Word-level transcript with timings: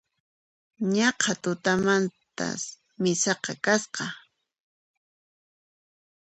Naqha 0.93 1.33
tutamanta 1.43 2.47
misaqa 3.01 3.53
kasqas 3.65 4.15